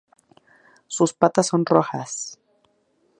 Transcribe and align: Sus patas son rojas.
Sus 0.87 1.13
patas 1.13 1.45
son 1.45 1.63
rojas. 1.63 2.39